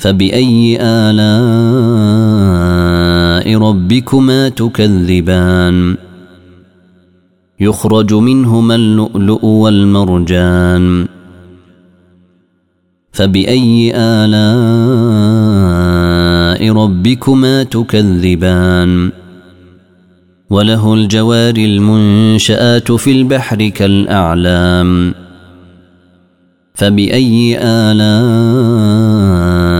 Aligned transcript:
فبأي 0.00 0.78
آلاء 0.80 1.20
ربكما 3.56 4.48
تكذبان؟ 4.48 5.96
يخرج 7.60 8.14
منهما 8.14 8.74
اللؤلؤ 8.74 9.44
والمرجان. 9.44 11.06
فبأي 13.12 13.92
آلاء 13.94 14.40
ربكما 16.72 17.62
تكذبان؟ 17.62 19.12
وله 20.50 20.94
الجوار 20.94 21.54
المنشآت 21.56 22.92
في 22.92 23.12
البحر 23.12 23.68
كالأعلام. 23.68 25.14
فبأي 26.74 27.58
آلاء 27.62 29.79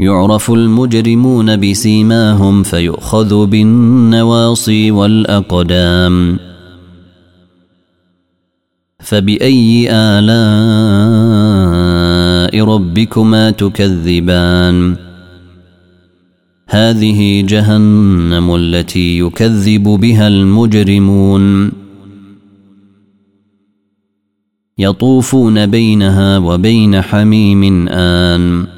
يعرف 0.00 0.50
المجرمون 0.50 1.70
بسيماهم 1.70 2.62
فيؤخذ 2.62 3.46
بالنواصي 3.46 4.90
والأقدام. 4.90 6.38
فبأي 8.98 9.88
آلاء 9.90 10.28
ربكما 12.64 13.50
تكذبان؟ 13.50 14.96
هذه 16.68 17.46
جهنم 17.46 18.54
التي 18.54 19.18
يكذب 19.18 19.82
بها 19.82 20.28
المجرمون. 20.28 21.72
يطوفون 24.78 25.66
بينها 25.66 26.38
وبين 26.38 27.00
حميم 27.00 27.88
آن. 27.88 28.77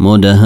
مدهامتان. 0.00 0.38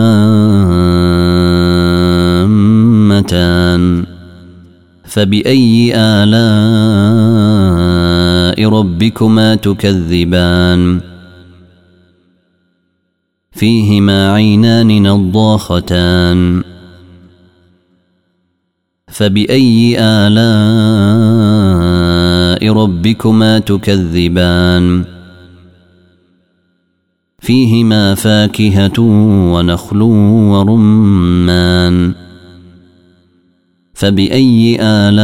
فبأي 5.04 5.92
آلاء 5.96 6.32
ربكما 8.68 9.54
تكذبان؟ 9.54 11.00
فيهما 13.50 14.32
عينان 14.32 15.02
نضاختان. 15.02 16.62
فبأي 19.08 19.96
آلاء 19.98 21.22
ربكما 22.72 23.58
تكذبان؟ 23.58 25.04
فيهما 27.42 28.14
فاكهة 28.14 29.00
ونخل 29.52 30.02
ورمان. 30.52 32.14
فبأي 33.94 34.78
آلاء 34.80 35.18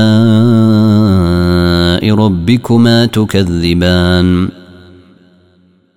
ربكما 2.14 3.06
تكذبان؟ 3.06 4.48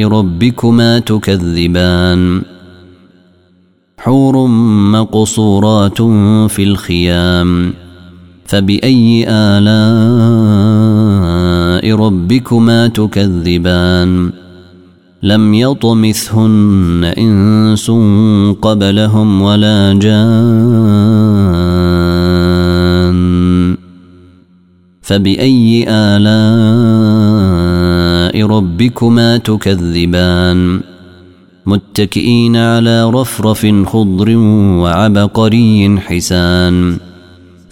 ربكما 0.08 1.00
تكذبان؟ 1.00 2.42
حور 3.98 4.48
مقصورات 4.92 6.02
في 6.52 6.64
الخيام. 6.64 7.85
فبأي 8.46 9.26
آلاء 9.30 9.66
ربكما 11.96 12.88
تكذبان؟ 12.88 14.32
لم 15.24 15.54
يطمثهن 15.54 17.14
إنس 17.18 17.92
قبلهم 18.62 19.42
ولا 19.42 19.94
جان. 19.94 20.26
فبأي 25.02 25.86
آلاء 25.90 26.26
ربكما 28.48 29.38
تكذبان؟ 29.38 30.82
متكئين 31.66 32.58
على 32.58 33.10
رفرف 33.10 33.66
خضر 33.86 34.38
وعبقري 34.38 36.00
حسان. 36.00 37.15